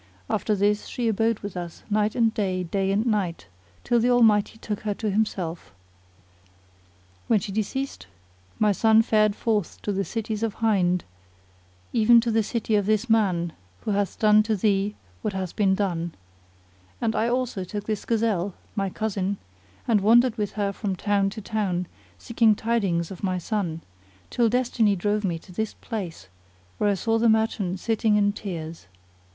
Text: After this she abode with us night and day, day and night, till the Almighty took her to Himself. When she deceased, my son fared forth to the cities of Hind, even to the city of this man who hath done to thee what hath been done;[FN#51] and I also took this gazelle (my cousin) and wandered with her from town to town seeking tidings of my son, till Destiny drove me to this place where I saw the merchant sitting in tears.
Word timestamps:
After 0.31 0.55
this 0.55 0.87
she 0.87 1.07
abode 1.07 1.41
with 1.41 1.55
us 1.55 1.83
night 1.87 2.15
and 2.15 2.33
day, 2.33 2.63
day 2.63 2.91
and 2.91 3.05
night, 3.05 3.45
till 3.83 3.99
the 3.99 4.09
Almighty 4.09 4.57
took 4.57 4.79
her 4.79 4.95
to 4.95 5.11
Himself. 5.11 5.75
When 7.27 7.39
she 7.39 7.51
deceased, 7.51 8.07
my 8.57 8.71
son 8.71 9.03
fared 9.03 9.35
forth 9.35 9.79
to 9.83 9.91
the 9.91 10.03
cities 10.03 10.41
of 10.41 10.55
Hind, 10.55 11.03
even 11.93 12.19
to 12.21 12.31
the 12.31 12.41
city 12.41 12.73
of 12.75 12.87
this 12.87 13.11
man 13.11 13.53
who 13.81 13.91
hath 13.91 14.17
done 14.17 14.41
to 14.41 14.55
thee 14.55 14.95
what 15.21 15.35
hath 15.35 15.55
been 15.55 15.75
done;[FN#51] 15.75 16.13
and 16.99 17.15
I 17.15 17.27
also 17.29 17.63
took 17.63 17.83
this 17.83 18.03
gazelle 18.03 18.55
(my 18.75 18.89
cousin) 18.89 19.37
and 19.87 20.01
wandered 20.01 20.35
with 20.35 20.53
her 20.53 20.73
from 20.73 20.95
town 20.95 21.29
to 21.29 21.41
town 21.41 21.85
seeking 22.17 22.55
tidings 22.55 23.11
of 23.11 23.21
my 23.23 23.37
son, 23.37 23.81
till 24.31 24.49
Destiny 24.49 24.95
drove 24.95 25.23
me 25.23 25.37
to 25.37 25.51
this 25.51 25.75
place 25.75 26.27
where 26.79 26.89
I 26.89 26.95
saw 26.95 27.19
the 27.19 27.29
merchant 27.29 27.79
sitting 27.79 28.15
in 28.17 28.31
tears. 28.33 28.87